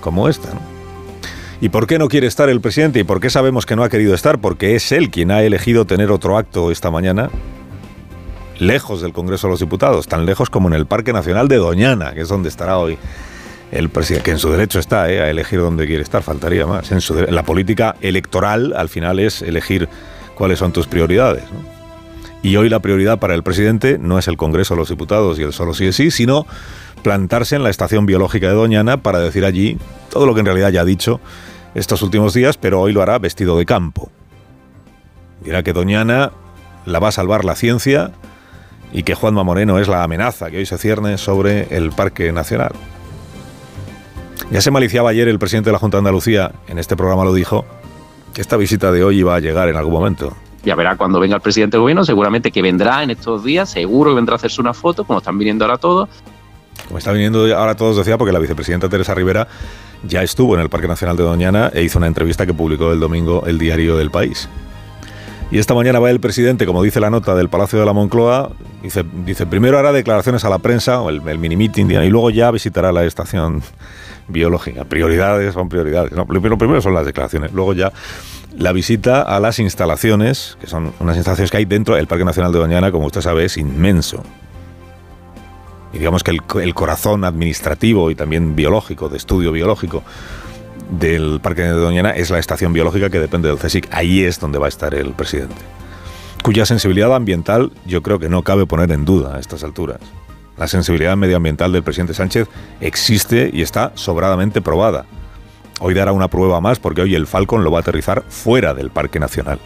como 0.01 0.29
esta. 0.29 0.49
¿Y 1.61 1.69
por 1.69 1.87
qué 1.87 1.97
no 1.97 2.09
quiere 2.09 2.27
estar 2.27 2.49
el 2.49 2.61
presidente? 2.61 2.99
¿Y 2.99 3.05
por 3.05 3.21
qué 3.21 3.31
sabemos 3.31 3.67
que 3.67 3.77
no 3.77 3.85
ha 3.85 3.89
querido 3.89 4.15
estar? 4.15 4.41
Porque 4.41 4.75
es 4.75 4.91
él 4.91 5.11
quien 5.11 5.31
ha 5.31 5.43
elegido 5.43 5.85
tener 5.85 6.11
otro 6.11 6.37
acto 6.37 6.73
esta 6.73 6.91
mañana, 6.91 7.31
lejos 8.59 9.01
del 9.01 9.13
Congreso 9.13 9.47
de 9.47 9.53
los 9.53 9.61
Diputados, 9.61 10.09
tan 10.09 10.27
lejos 10.27 10.51
como 10.51 10.67
en 10.67 10.75
el 10.75 10.87
Parque 10.87 11.13
Nacional 11.13 11.47
de 11.47 11.57
Doñana, 11.57 12.15
que 12.15 12.23
es 12.23 12.29
donde 12.29 12.49
estará 12.49 12.79
hoy 12.79 12.99
el 13.71 13.91
presidente, 13.91 14.25
que 14.25 14.31
en 14.33 14.39
su 14.39 14.51
derecho 14.51 14.81
está 14.81 15.09
¿eh? 15.09 15.21
a 15.21 15.31
elegir 15.31 15.61
dónde 15.61 15.87
quiere 15.87 16.03
estar, 16.03 16.25
faltaría 16.25 16.67
más. 16.67 16.91
En, 16.91 16.99
en 17.29 17.35
la 17.35 17.45
política 17.45 17.95
electoral, 18.01 18.73
al 18.77 18.89
final, 18.89 19.21
es 19.21 19.41
elegir 19.41 19.89
cuáles 20.35 20.59
son 20.59 20.73
tus 20.73 20.89
prioridades. 20.89 21.45
¿no? 21.53 21.78
Y 22.43 22.57
hoy 22.57 22.69
la 22.69 22.79
prioridad 22.79 23.19
para 23.19 23.35
el 23.35 23.43
presidente 23.43 23.99
no 23.99 24.19
es 24.19 24.29
el 24.29 24.37
Congreso 24.37 24.75
de 24.75 24.79
los 24.79 24.89
Diputados 24.89 25.39
y 25.39 25.43
el 25.43 25.53
solo 25.53 25.75
sí 25.75 25.87
es 25.87 25.97
sí, 25.97 26.11
sino 26.11 26.47
plantarse 27.03 27.57
en 27.57 27.65
la 27.65 27.71
estación 27.71 28.07
biológica 28.07 28.49
de 28.49 28.55
Doñana 28.55 29.03
para 29.03 29.19
decir 29.19 29.45
allí 29.45 29.77
todo 30.11 30.27
lo 30.27 30.35
que 30.35 30.41
en 30.41 30.47
realidad 30.47 30.71
ya 30.71 30.83
ha 30.83 30.85
dicho 30.85 31.21
estos 31.75 32.03
últimos 32.03 32.35
días, 32.35 32.57
pero 32.57 32.81
hoy 32.81 32.93
lo 32.93 33.03
hará 33.03 33.19
vestido 33.19 33.59
de 33.59 33.67
campo. 33.67 34.11
Dirá 35.45 35.63
que 35.63 35.73
Doñana 35.73 36.33
la 36.87 36.99
va 37.01 37.09
a 37.09 37.13
salvar 37.13 37.45
la 37.45 37.57
ciencia 37.57 38.13
y 38.93 39.03
que 39.03 39.15
Juanma 39.15 39.43
Moreno 39.43 39.79
es 39.79 39.89
la 39.89 40.03
amenaza 40.03 40.51
que 40.51 40.59
hoy 40.59 40.67
se 40.67 40.79
cierne 40.79 41.19
sobre 41.19 41.77
el 41.77 41.91
Parque 41.91 42.33
Nacional. 42.33 42.73
Ya 44.51 44.61
se 44.61 44.71
maliciaba 44.71 45.11
ayer 45.11 45.29
el 45.29 45.39
presidente 45.39 45.69
de 45.69 45.73
la 45.73 45.79
Junta 45.79 45.97
de 45.97 46.01
Andalucía, 46.01 46.53
en 46.69 46.79
este 46.79 46.97
programa 46.97 47.25
lo 47.25 47.35
dijo, 47.35 47.67
que 48.33 48.41
esta 48.41 48.57
visita 48.57 48.93
de 48.93 49.03
hoy 49.03 49.19
iba 49.19 49.35
a 49.35 49.41
llegar 49.41 49.69
en 49.69 49.77
algún 49.77 49.93
momento 49.93 50.37
ya 50.65 50.75
verá 50.75 50.97
cuando 50.97 51.21
venga 51.21 51.37
el 51.37 51.41
presidente 51.41 51.77
del 51.77 51.83
gobierno, 51.83 52.05
seguramente 52.05 52.51
que 52.51 52.63
vendrá 52.63 53.03
en 53.03 53.11
estos 53.11 53.45
días, 53.45 53.71
seguro 53.71 54.11
que 54.11 54.17
vendrá 54.17 54.35
a 54.35 54.37
hacerse 54.37 54.61
una 54.61 54.75
foto, 54.75 55.05
como 55.05 55.19
están 55.19 55.39
viniendo 55.39 55.65
ahora 55.65 55.79
todos. 55.79 56.09
Como 56.87 56.99
están 56.99 57.15
viniendo 57.15 57.45
ahora 57.57 57.75
todos, 57.75 57.97
decía, 57.97 58.19
porque 58.19 58.33
la 58.33 58.39
vicepresidenta 58.39 58.89
Teresa 58.89 59.15
Rivera 59.15 59.49
ya 60.05 60.23
estuvo 60.23 60.55
en 60.55 60.61
el 60.61 60.69
Parque 60.69 60.89
Nacional 60.89 61.17
de 61.17 61.25
Doñana 61.25 61.71
e 61.75 61.83
hizo 61.83 61.99
una 61.99 62.07
entrevista 62.07 62.47
que 62.47 62.55
publicó 62.55 62.93
el 62.93 63.01
domingo 63.01 63.45
el 63.47 63.59
diario 63.59 63.97
del 63.97 64.11
país. 64.11 64.49
Y 65.51 65.59
esta 65.59 65.75
mañana 65.75 65.99
va 65.99 66.11
el 66.11 66.21
presidente, 66.21 66.67
como 66.67 66.83
dice 66.83 67.01
la 67.01 67.09
nota 67.09 67.35
del 67.35 67.49
Palacio 67.49 67.79
de 67.79 67.87
la 67.87 67.95
Moncloa, 67.95 68.51
dice, 68.83 69.03
dice 69.25 69.47
primero 69.47 69.79
hará 69.79 69.93
declaraciones 69.93 70.45
a 70.45 70.51
la 70.51 70.59
prensa, 70.59 71.01
o 71.01 71.09
el, 71.09 71.23
mini 71.39 71.57
meeting, 71.57 71.87
y 71.87 72.09
luego 72.11 72.29
ya 72.29 72.51
visitará 72.51 72.93
la 72.93 73.05
estación 73.05 73.63
biológica. 74.29 74.85
Prioridades 74.85 75.55
son 75.55 75.71
prioridades. 75.71 76.13
Lo 76.13 76.27
primero 76.27 76.83
son 76.83 76.93
las 76.93 77.07
declaraciones, 77.07 77.53
luego 77.53 77.73
ya 77.73 77.93
la 78.57 78.73
visita 78.73 79.23
a 79.23 79.41
las 79.41 79.59
instalaciones, 79.59 80.57
que 80.61 80.67
son 80.67 80.93
unas 81.01 81.17
instalaciones 81.17 81.51
que 81.51 81.59
hay 81.59 81.65
dentro 81.65 81.95
del 81.95 82.07
Parque 82.07 82.25
Nacional 82.25 82.53
de 82.53 82.59
Doñana, 82.59 82.91
como 82.91 83.07
usted 83.07 83.21
sabe, 83.21 83.45
es 83.45 83.57
inmenso. 83.57 84.23
Y 85.93 85.99
digamos 85.99 86.23
que 86.23 86.31
el, 86.31 86.75
corazón 86.75 87.25
administrativo 87.25 88.11
y 88.11 88.15
también 88.15 88.55
biológico, 88.55 89.09
de 89.09 89.17
estudio 89.17 89.53
biológico, 89.53 90.03
del 90.91 91.41
Parque 91.43 91.63
de 91.63 91.71
Doñana 91.71 92.11
es 92.11 92.31
la 92.31 92.39
estación 92.39 92.73
biológica 92.73 93.11
que 93.11 93.21
depende 93.21 93.49
del 93.49 93.59
CSIC. 93.59 93.89
Ahí 93.93 94.25
es 94.25 94.41
donde 94.41 94.59
va 94.59 94.67
a 94.67 94.69
estar 94.69 94.95
el 94.95 95.13
presidente. 95.13 95.57
Cuya 96.43 96.67
sensibilidad 96.67 97.15
ambiental 97.15 97.73
yo 97.85 98.03
creo 98.03 98.19
que 98.19 98.29
no 98.29 98.43
cabe 98.43 98.67
poner 98.67 98.91
en 98.93 99.05
duda 99.05 99.37
a 99.37 99.41
estas 99.41 99.65
alturas. 99.65 99.99
La 100.57 100.67
sensibilidad 100.67 101.17
medioambiental 101.17 101.73
del 101.73 101.83
presidente 101.83 102.15
Sánchez 102.15 102.49
existe 102.81 103.51
y 103.53 103.63
está 103.63 103.93
sobradamente 103.95 104.61
probada. 104.61 105.07
Hoy 105.81 105.95
dará 105.95 106.13
una 106.13 106.29
prueba 106.29 106.61
más 106.61 106.79
porque 106.79 107.03
hoy 107.03 107.15
el 107.15 107.27
Falcon 107.27 107.65
lo 107.65 107.71
va 107.71 107.79
a 107.79 107.81
aterrizar 107.83 108.25
fuera 108.29 108.75
del 108.75 108.91
Parque 108.91 109.21
Nacional. 109.21 109.59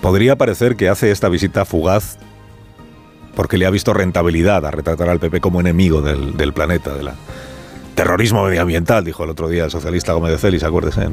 Podría 0.00 0.36
parecer 0.36 0.76
que 0.76 0.88
hace 0.88 1.10
esta 1.10 1.28
visita 1.28 1.64
fugaz 1.64 2.18
porque 3.34 3.58
le 3.58 3.66
ha 3.66 3.70
visto 3.70 3.92
rentabilidad 3.92 4.64
a 4.66 4.70
retratar 4.70 5.08
al 5.08 5.18
PP 5.18 5.40
como 5.40 5.60
enemigo 5.60 6.02
del, 6.02 6.52
planeta, 6.52 6.94
de 6.94 7.10
terrorismo 7.94 8.44
medioambiental, 8.44 9.04
dijo 9.04 9.24
el 9.24 9.30
otro 9.30 9.48
día 9.48 9.64
el 9.64 9.70
socialista 9.70 10.12
Gómez 10.12 10.32
de 10.32 10.38
Celis, 10.38 10.62
acuérdese. 10.62 11.08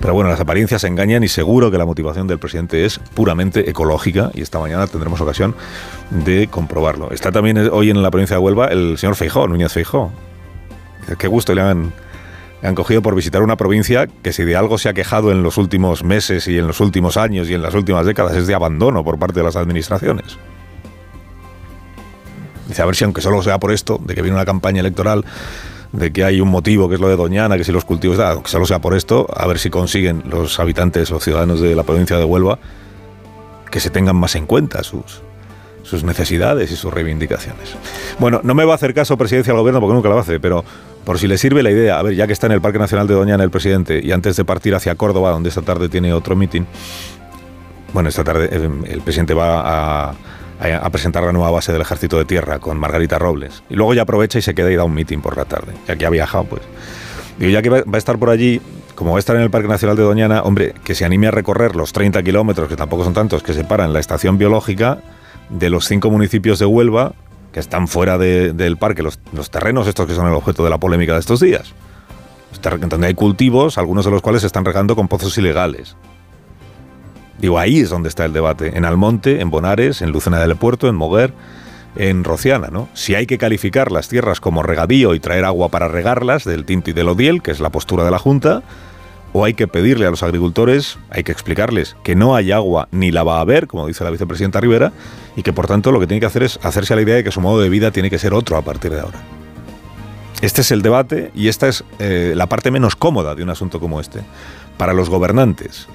Pero 0.00 0.14
bueno, 0.14 0.30
las 0.30 0.40
apariencias 0.40 0.84
engañan 0.84 1.24
y 1.24 1.28
seguro 1.28 1.70
que 1.70 1.78
la 1.78 1.86
motivación 1.86 2.26
del 2.26 2.38
presidente 2.38 2.84
es 2.84 2.98
puramente 2.98 3.68
ecológica 3.68 4.30
y 4.34 4.42
esta 4.42 4.58
mañana 4.58 4.86
tendremos 4.86 5.20
ocasión 5.20 5.54
de 6.10 6.48
comprobarlo. 6.48 7.10
Está 7.10 7.32
también 7.32 7.58
hoy 7.72 7.90
en 7.90 8.02
la 8.02 8.10
provincia 8.10 8.36
de 8.36 8.42
Huelva 8.42 8.66
el 8.66 8.98
señor 8.98 9.16
Feijó, 9.16 9.48
Núñez 9.48 9.72
Feijó, 9.72 10.12
qué 11.16 11.28
gusto 11.28 11.54
le 11.54 11.62
han, 11.62 11.92
cogido 12.74 13.02
por 13.02 13.14
visitar 13.14 13.42
una 13.42 13.56
provincia 13.56 14.06
que 14.06 14.32
si 14.32 14.44
de 14.44 14.56
algo 14.56 14.78
se 14.78 14.88
ha 14.88 14.94
quejado 14.94 15.30
en 15.30 15.42
los 15.42 15.56
últimos 15.56 16.04
meses 16.04 16.48
y 16.48 16.58
en 16.58 16.66
los 16.66 16.80
últimos 16.80 17.16
años 17.16 17.48
y 17.48 17.54
en 17.54 17.62
las 17.62 17.74
últimas 17.74 18.04
décadas 18.04 18.36
es 18.36 18.46
de 18.46 18.54
abandono 18.54 19.04
por 19.04 19.18
parte 19.18 19.40
de 19.40 19.44
las 19.44 19.56
administraciones. 19.56 20.38
Dice, 22.66 22.82
a 22.82 22.86
ver 22.86 22.96
si 22.96 23.04
aunque 23.04 23.22
solo 23.22 23.42
sea 23.42 23.58
por 23.58 23.72
esto, 23.72 23.98
de 24.04 24.14
que 24.14 24.22
viene 24.22 24.36
una 24.36 24.44
campaña 24.44 24.80
electoral, 24.80 25.24
de 25.92 26.12
que 26.12 26.24
hay 26.24 26.40
un 26.40 26.48
motivo 26.48 26.88
que 26.88 26.96
es 26.96 27.00
lo 27.00 27.08
de 27.08 27.16
Doñana, 27.16 27.56
que 27.56 27.64
si 27.64 27.72
los 27.72 27.84
cultivos, 27.84 28.18
aunque 28.18 28.50
solo 28.50 28.66
sea 28.66 28.80
por 28.80 28.94
esto, 28.94 29.26
a 29.34 29.46
ver 29.46 29.58
si 29.58 29.70
consiguen 29.70 30.24
los 30.28 30.60
habitantes 30.60 31.10
o 31.10 31.20
ciudadanos 31.20 31.60
de 31.60 31.74
la 31.74 31.82
provincia 31.82 32.18
de 32.18 32.24
Huelva 32.24 32.58
que 33.70 33.80
se 33.80 33.90
tengan 33.90 34.16
más 34.16 34.34
en 34.34 34.46
cuenta 34.46 34.82
sus, 34.82 35.22
necesidades 36.04 36.70
y 36.70 36.76
sus 36.76 36.92
reivindicaciones. 36.92 37.74
Bueno, 38.18 38.40
no 38.42 38.54
me 38.54 38.64
va 38.64 38.72
a 38.72 38.74
hacer 38.76 38.94
caso 38.94 39.16
presidencia 39.16 39.52
del 39.52 39.60
gobierno 39.60 39.80
porque 39.80 39.94
nunca 39.94 40.08
lo 40.08 40.18
hace, 40.18 40.40
pero 40.40 40.64
por 41.08 41.18
si 41.18 41.26
le 41.26 41.38
sirve 41.38 41.62
la 41.62 41.70
idea, 41.70 41.98
a 41.98 42.02
ver, 42.02 42.14
ya 42.14 42.26
que 42.26 42.34
está 42.34 42.48
en 42.48 42.52
el 42.52 42.60
Parque 42.60 42.78
Nacional 42.78 43.06
de 43.06 43.14
Doñana 43.14 43.42
el 43.42 43.48
presidente 43.48 43.98
y 44.04 44.12
antes 44.12 44.36
de 44.36 44.44
partir 44.44 44.74
hacia 44.74 44.94
Córdoba, 44.94 45.30
donde 45.30 45.48
esta 45.48 45.62
tarde 45.62 45.88
tiene 45.88 46.12
otro 46.12 46.36
mitin, 46.36 46.66
bueno, 47.94 48.10
esta 48.10 48.24
tarde 48.24 48.50
eh, 48.52 48.68
el 48.90 49.00
presidente 49.00 49.32
va 49.32 50.10
a 50.10 50.90
presentar 50.92 51.22
la 51.22 51.32
nueva 51.32 51.50
base 51.50 51.72
del 51.72 51.80
Ejército 51.80 52.18
de 52.18 52.26
Tierra 52.26 52.58
con 52.58 52.76
Margarita 52.76 53.18
Robles. 53.18 53.62
Y 53.70 53.76
luego 53.76 53.94
ya 53.94 54.02
aprovecha 54.02 54.38
y 54.38 54.42
se 54.42 54.54
queda 54.54 54.70
y 54.70 54.76
da 54.76 54.84
un 54.84 54.92
meeting 54.92 55.20
por 55.20 55.38
la 55.38 55.46
tarde, 55.46 55.72
ya 55.86 55.96
que 55.96 56.04
ha 56.04 56.10
viajado, 56.10 56.44
pues. 56.44 56.60
Digo, 57.38 57.52
ya 57.52 57.62
que 57.62 57.70
va, 57.70 57.82
a 57.90 57.96
estar 57.96 58.18
por 58.18 58.28
allí, 58.28 58.60
como 58.94 59.12
va 59.12 59.16
a 59.16 59.20
estar 59.20 59.34
en 59.34 59.40
el 59.40 59.48
Parque 59.48 59.68
Nacional 59.68 59.96
de 59.96 60.02
Doñana, 60.02 60.42
hombre, 60.42 60.74
que 60.84 60.94
se 60.94 61.06
anime 61.06 61.28
a 61.28 61.30
recorrer 61.30 61.74
los 61.74 61.94
30 61.94 62.22
kilómetros, 62.22 62.68
que 62.68 62.76
tampoco 62.76 63.04
son 63.04 63.14
tantos, 63.14 63.42
que 63.42 63.54
separan 63.54 63.94
la 63.94 64.00
estación 64.00 64.36
biológica 64.36 64.98
de 65.48 65.70
los 65.70 65.86
cinco 65.86 66.10
municipios 66.10 66.58
de 66.58 66.66
Huelva, 66.66 67.14
que 67.52 67.60
están 67.60 67.88
fuera 67.88 68.18
del 68.18 68.76
parque, 68.76 69.02
los, 69.02 69.18
los, 69.32 69.50
terrenos 69.50 69.86
estos 69.86 70.06
que 70.06 70.14
son 70.14 70.26
el 70.26 70.34
objeto 70.34 70.64
de 70.64 70.70
la 70.70 70.78
polémica 70.78 71.14
de 71.14 71.20
estos 71.20 71.40
días. 71.40 71.74
Donde 72.88 73.06
hay 73.06 73.14
cultivos, 73.14 73.78
algunos 73.78 74.04
de 74.04 74.10
los 74.10 74.22
cuales 74.22 74.40
se 74.42 74.46
están 74.46 74.64
regando 74.64 74.96
con 74.96 75.08
pozos 75.08 75.36
ilegales. 75.38 75.96
Digo, 77.38 77.58
ahí 77.58 77.80
es 77.80 77.90
donde 77.90 78.08
está 78.08 78.24
el 78.24 78.32
debate, 78.32 78.76
en 78.76 78.84
Almonte, 78.84 79.40
en 79.40 79.50
Bonares, 79.50 80.02
en 80.02 80.10
Lucena 80.10 80.40
del 80.40 80.56
Puerto, 80.56 80.88
en 80.88 80.96
Moguer, 80.96 81.32
en 81.94 82.24
Rociana, 82.24 82.68
¿no? 82.70 82.88
Si 82.94 83.14
hay 83.14 83.26
que 83.26 83.38
calificar 83.38 83.92
las 83.92 84.08
tierras 84.08 84.40
como 84.40 84.62
regadío 84.62 85.14
y 85.14 85.20
traer 85.20 85.44
agua 85.44 85.68
para 85.68 85.88
regarlas, 85.88 86.44
del 86.44 86.64
Tinto 86.64 86.90
y 86.90 86.92
del 86.94 87.08
Odiel, 87.08 87.42
que 87.42 87.52
es 87.52 87.60
la 87.60 87.70
postura 87.70 88.04
de 88.04 88.10
la 88.10 88.18
Junta, 88.18 88.62
o 89.32 89.44
hay 89.44 89.54
que 89.54 89.68
pedirle 89.68 90.06
a 90.06 90.10
los 90.10 90.22
agricultores, 90.22 90.98
hay 91.10 91.22
que 91.22 91.32
explicarles 91.32 91.96
que 92.02 92.16
no 92.16 92.34
hay 92.34 92.52
agua 92.52 92.88
ni 92.90 93.10
la 93.10 93.22
va 93.22 93.38
a 93.38 93.40
haber, 93.40 93.66
como 93.66 93.86
dice 93.86 94.04
la 94.04 94.10
vicepresidenta 94.10 94.60
Rivera, 94.60 94.92
y 95.36 95.42
que 95.42 95.52
por 95.52 95.66
tanto 95.66 95.92
lo 95.92 96.00
que 96.00 96.06
tiene 96.06 96.20
que 96.20 96.26
hacer 96.26 96.42
es 96.42 96.58
hacerse 96.62 96.92
a 96.94 96.96
la 96.96 97.02
idea 97.02 97.16
de 97.16 97.24
que 97.24 97.30
su 97.30 97.40
modo 97.40 97.60
de 97.60 97.68
vida 97.68 97.90
tiene 97.90 98.10
que 98.10 98.18
ser 98.18 98.34
otro 98.34 98.56
a 98.56 98.62
partir 98.62 98.92
de 98.92 99.00
ahora. 99.00 99.18
Este 100.40 100.60
es 100.60 100.70
el 100.70 100.82
debate 100.82 101.30
y 101.34 101.48
esta 101.48 101.68
es 101.68 101.84
eh, 101.98 102.32
la 102.36 102.46
parte 102.46 102.70
menos 102.70 102.94
cómoda 102.94 103.34
de 103.34 103.42
un 103.42 103.50
asunto 103.50 103.80
como 103.80 104.00
este. 104.00 104.20
Para 104.76 104.92
los 104.92 105.10
gobernantes, 105.10 105.88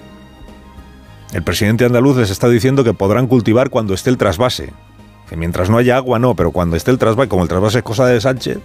el 1.34 1.44
presidente 1.44 1.86
andaluz 1.86 2.18
les 2.18 2.30
está 2.30 2.50
diciendo 2.50 2.84
que 2.84 2.94
podrán 2.94 3.28
cultivar 3.28 3.70
cuando 3.70 3.94
esté 3.94 4.10
el 4.10 4.18
trasvase. 4.18 4.74
Que 5.30 5.38
mientras 5.38 5.70
no 5.70 5.78
haya 5.78 5.96
agua, 5.96 6.20
no, 6.20 6.36
pero 6.36 6.52
cuando 6.52 6.76
esté 6.76 6.92
el 6.92 6.98
trasvase, 6.98 7.30
como 7.30 7.44
el 7.44 7.50
trasvase 7.50 7.80
es 7.80 7.84
cosa 7.84 8.06
de 8.06 8.20
Sánchez, 8.20 8.60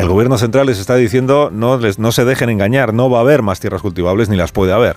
el 0.00 0.08
gobierno 0.08 0.38
central 0.38 0.66
les 0.66 0.78
está 0.78 0.96
diciendo 0.96 1.50
no, 1.52 1.78
les, 1.78 1.98
no 1.98 2.12
se 2.12 2.24
dejen 2.24 2.50
engañar, 2.50 2.94
no 2.94 3.10
va 3.10 3.18
a 3.18 3.20
haber 3.22 3.42
más 3.42 3.60
tierras 3.60 3.82
cultivables 3.82 4.28
ni 4.28 4.36
las 4.36 4.52
puede 4.52 4.72
haber. 4.72 4.96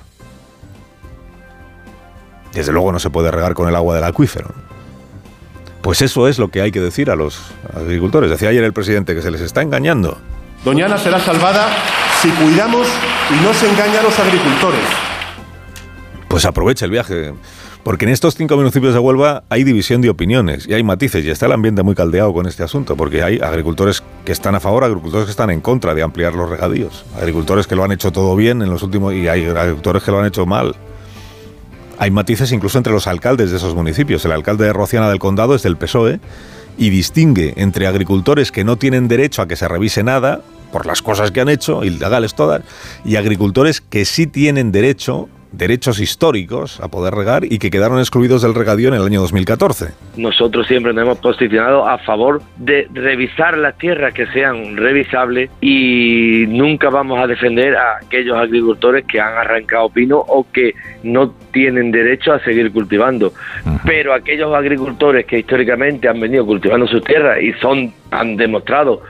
Desde 2.54 2.72
luego 2.72 2.92
no 2.92 3.00
se 3.00 3.10
puede 3.10 3.32
regar 3.32 3.54
con 3.54 3.68
el 3.68 3.76
agua 3.76 3.96
del 3.96 4.04
acuífero. 4.04 4.50
Pues 5.82 6.02
eso 6.02 6.28
es 6.28 6.40
lo 6.40 6.50
que 6.50 6.62
hay 6.62 6.72
que 6.72 6.80
decir 6.80 7.10
a 7.10 7.16
los 7.16 7.42
agricultores. 7.76 8.30
Decía 8.30 8.50
ayer 8.50 8.64
el 8.64 8.74
presidente 8.74 9.16
que 9.16 9.22
se 9.22 9.32
les 9.32 9.42
está 9.42 9.62
engañando. 9.62 10.18
Doñana 10.64 10.98
será 10.98 11.20
salvada 11.20 11.68
si 12.22 12.30
cuidamos 12.30 12.88
y 13.30 13.44
no 13.44 13.54
se 13.54 13.70
engaña 13.70 14.00
a 14.00 14.04
los 14.04 14.18
agricultores 14.18 14.80
pues 16.34 16.46
aprovecha 16.46 16.86
el 16.86 16.90
viaje. 16.90 17.32
Porque 17.84 18.06
en 18.06 18.12
estos 18.12 18.36
cinco 18.36 18.56
municipios 18.56 18.94
de 18.94 19.00
Huelva 19.00 19.44
hay 19.50 19.66
división 19.66 20.02
de 20.02 20.10
opiniones 20.10 20.66
y 20.68 20.74
hay 20.74 20.84
matices 20.84 21.26
y 21.26 21.30
está 21.30 21.48
el 21.48 21.52
ambiente 21.52 21.84
muy 21.84 21.96
caldeado 21.96 22.34
con 22.34 22.48
este 22.48 22.64
asunto, 22.64 22.96
porque 22.96 23.24
hay 23.24 23.40
agricultores 23.40 24.02
que 24.24 24.32
están 24.32 24.56
a 24.56 24.62
favor, 24.62 24.86
agricultores 24.86 25.26
que 25.26 25.32
están 25.32 25.50
en 25.50 25.60
contra 25.60 25.94
de 25.94 26.02
ampliar 26.02 26.34
los 26.34 26.50
regadíos, 26.50 27.04
agricultores 27.18 27.68
que 27.68 27.76
lo 27.76 27.84
han 27.84 27.92
hecho 27.92 28.12
todo 28.12 28.38
bien 28.38 28.62
en 28.62 28.70
los 28.70 28.84
últimos 28.84 29.14
y 29.14 29.28
hay 29.28 29.46
agricultores 29.46 30.02
que 30.02 30.12
lo 30.12 30.20
han 30.20 30.28
hecho 30.28 30.46
mal. 30.46 30.76
Hay 32.00 32.10
matices 32.10 32.54
incluso 32.54 32.78
entre 32.78 32.94
los 32.94 33.06
alcaldes 33.06 33.52
de 33.52 33.58
esos 33.58 33.76
municipios. 33.76 34.24
El 34.24 34.32
alcalde 34.32 34.66
de 34.66 34.74
Rociana 34.74 35.10
del 35.10 35.20
Condado 35.20 35.54
es 35.54 35.64
del 35.64 35.78
PSOE 35.78 36.22
y 36.78 36.90
distingue 36.90 37.54
entre 37.58 37.88
agricultores 37.88 38.52
que 38.52 38.64
no 38.64 38.78
tienen 38.78 39.10
derecho 39.10 39.42
a 39.42 39.48
que 39.48 39.58
se 39.58 39.68
revise 39.68 40.04
nada 40.04 40.42
por 40.72 40.86
las 40.86 41.02
cosas 41.02 41.32
que 41.32 41.42
han 41.42 41.50
hecho, 41.50 41.84
ilegales 41.84 42.34
todas, 42.34 42.64
y 43.06 43.18
agricultores 43.18 43.82
que 43.82 44.06
sí 44.06 44.26
tienen 44.26 44.72
derecho 44.72 45.30
derechos 45.54 46.00
históricos 46.00 46.80
a 46.82 46.90
poder 46.90 47.14
regar 47.14 47.46
y 47.46 47.60
que 47.60 47.70
quedaron 47.70 48.00
excluidos 48.00 48.42
del 48.42 48.56
regadío 48.56 48.90
en 48.90 48.96
el 48.96 49.04
año 49.04 49.22
2014. 49.22 49.94
Nosotros 50.18 50.68
siempre 50.68 50.94
nos 50.94 51.04
hemos 51.04 51.18
posicionado 51.20 51.88
a 51.88 52.00
favor 52.00 52.42
de 52.58 52.88
revisar 52.92 53.58
las 53.58 53.78
tierras 53.78 54.14
que 54.14 54.26
sean 54.28 54.76
revisables 54.76 55.52
y 55.62 56.46
nunca 56.48 56.90
vamos 56.90 57.20
a 57.20 57.28
defender 57.28 57.76
a 57.76 57.98
aquellos 57.98 58.36
agricultores 58.38 59.06
que 59.06 59.22
han 59.22 59.38
arrancado 59.38 59.90
pino 59.90 60.18
o 60.18 60.46
que 60.52 60.74
no 61.04 61.32
tienen 61.52 61.92
derecho 61.92 62.34
a 62.34 62.40
seguir 62.40 62.72
cultivando. 62.72 63.32
Pero 63.86 64.14
aquellos 64.14 64.54
agricultores 64.54 65.26
que 65.26 65.40
históricamente 65.40 66.10
han 66.10 66.20
venido 66.20 66.46
cultivando 66.46 66.88
sus 66.88 67.04
tierras 67.04 67.42
y 67.42 67.54
son 67.54 67.94
han 68.10 68.36
demostrado 68.36 69.02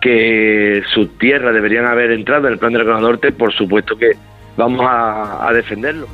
que 0.00 0.82
sus 0.92 1.16
tierras 1.18 1.54
deberían 1.54 1.86
haber 1.86 2.10
entrado 2.10 2.46
en 2.46 2.54
el 2.54 2.58
plan 2.58 2.72
de 2.72 2.84
la 2.84 3.00
Norte, 3.00 3.32
por 3.32 3.52
supuesto 3.52 3.96
que 3.96 4.12
vamos 4.56 4.84
a, 4.88 5.50
defenderlo 5.52 6.06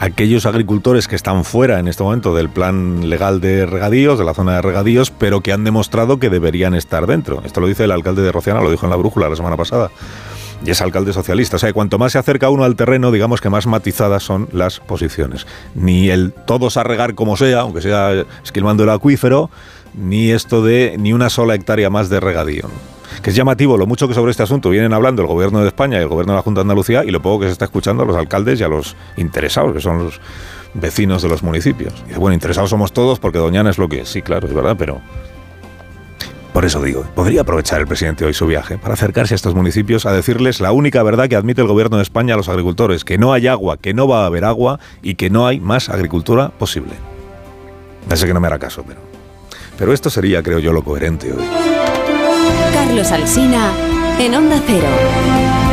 aquellos 0.00 0.46
agricultores 0.46 1.08
que 1.08 1.16
están 1.16 1.42
fuera 1.42 1.80
en 1.80 1.88
este 1.88 2.04
momento 2.04 2.32
del 2.32 2.48
plan 2.48 3.08
legal 3.10 3.40
de 3.40 3.66
regadíos, 3.66 4.16
de 4.16 4.24
la 4.24 4.32
zona 4.32 4.54
de 4.54 4.62
regadíos, 4.62 5.10
pero 5.10 5.40
que 5.40 5.52
han 5.52 5.64
demostrado 5.64 6.20
que 6.20 6.30
deberían 6.30 6.74
estar 6.74 7.08
dentro. 7.08 7.42
Esto 7.44 7.60
lo 7.60 7.66
dice 7.66 7.82
el 7.82 7.90
alcalde 7.90 8.22
de 8.22 8.30
Rociana, 8.30 8.60
lo 8.60 8.70
dijo 8.70 8.86
en 8.86 8.90
la 8.90 8.96
brújula 8.96 9.28
la 9.28 9.34
semana 9.34 9.56
pasada. 9.56 9.90
Y 10.64 10.70
es 10.70 10.80
alcalde 10.80 11.12
socialista. 11.12 11.56
O 11.56 11.58
sea, 11.58 11.72
cuanto 11.72 11.98
más 11.98 12.12
se 12.12 12.18
acerca 12.18 12.48
uno 12.48 12.62
al 12.62 12.76
terreno, 12.76 13.10
digamos 13.10 13.40
que 13.40 13.50
más 13.50 13.66
matizadas 13.66 14.22
son 14.22 14.48
las 14.52 14.78
posiciones. 14.78 15.48
Ni 15.74 16.10
el 16.10 16.32
todos 16.32 16.76
a 16.76 16.84
regar 16.84 17.16
como 17.16 17.36
sea, 17.36 17.62
aunque 17.62 17.80
sea 17.80 18.24
esquilmando 18.44 18.84
el 18.84 18.90
acuífero, 18.90 19.50
ni 19.94 20.30
esto 20.30 20.62
de 20.62 20.94
ni 20.96 21.12
una 21.12 21.28
sola 21.28 21.56
hectárea 21.56 21.90
más 21.90 22.08
de 22.08 22.20
regadío 22.20 22.68
que 23.22 23.30
es 23.30 23.36
llamativo 23.36 23.76
lo 23.76 23.86
mucho 23.86 24.08
que 24.08 24.14
sobre 24.14 24.30
este 24.30 24.42
asunto 24.42 24.70
vienen 24.70 24.92
hablando 24.92 25.22
el 25.22 25.28
gobierno 25.28 25.60
de 25.60 25.68
España 25.68 25.98
y 25.98 26.02
el 26.02 26.08
gobierno 26.08 26.32
de 26.32 26.36
la 26.36 26.42
Junta 26.42 26.60
de 26.60 26.62
Andalucía 26.62 27.04
y 27.04 27.10
lo 27.10 27.20
poco 27.20 27.40
que 27.40 27.46
se 27.46 27.52
está 27.52 27.64
escuchando 27.64 28.02
a 28.02 28.06
los 28.06 28.16
alcaldes 28.16 28.60
y 28.60 28.64
a 28.64 28.68
los 28.68 28.96
interesados, 29.16 29.72
que 29.72 29.80
son 29.80 30.04
los 30.04 30.20
vecinos 30.74 31.22
de 31.22 31.28
los 31.28 31.42
municipios. 31.42 31.94
Y 32.10 32.14
bueno, 32.14 32.34
interesados 32.34 32.70
somos 32.70 32.92
todos 32.92 33.18
porque 33.18 33.38
Doñana 33.38 33.70
es 33.70 33.78
lo 33.78 33.88
que 33.88 34.02
es. 34.02 34.08
Sí, 34.08 34.22
claro, 34.22 34.46
es 34.46 34.54
verdad, 34.54 34.76
pero... 34.78 35.00
Por 36.52 36.64
eso 36.64 36.82
digo, 36.82 37.04
podría 37.14 37.42
aprovechar 37.42 37.80
el 37.80 37.86
presidente 37.86 38.24
hoy 38.24 38.34
su 38.34 38.46
viaje 38.46 38.78
para 38.78 38.94
acercarse 38.94 39.34
a 39.34 39.36
estos 39.36 39.54
municipios 39.54 40.06
a 40.06 40.12
decirles 40.12 40.60
la 40.60 40.72
única 40.72 41.02
verdad 41.04 41.28
que 41.28 41.36
admite 41.36 41.60
el 41.60 41.68
gobierno 41.68 41.98
de 41.98 42.02
España 42.02 42.34
a 42.34 42.36
los 42.36 42.48
agricultores, 42.48 43.04
que 43.04 43.16
no 43.16 43.32
hay 43.32 43.46
agua, 43.46 43.76
que 43.76 43.94
no 43.94 44.08
va 44.08 44.22
a 44.22 44.26
haber 44.26 44.44
agua 44.44 44.80
y 45.02 45.14
que 45.14 45.30
no 45.30 45.46
hay 45.46 45.60
más 45.60 45.88
agricultura 45.88 46.48
posible. 46.48 46.94
Ya 48.08 48.16
sé 48.16 48.26
que 48.26 48.34
no 48.34 48.40
me 48.40 48.48
hará 48.48 48.58
caso, 48.58 48.82
pero... 48.86 49.00
Pero 49.78 49.92
esto 49.92 50.10
sería, 50.10 50.42
creo 50.42 50.58
yo, 50.58 50.72
lo 50.72 50.82
coherente 50.82 51.32
hoy. 51.32 51.77
Carlos 52.88 53.12
Alsina 53.12 53.70
en 54.18 54.34
Onda 54.34 54.58
Cero. 54.66 55.67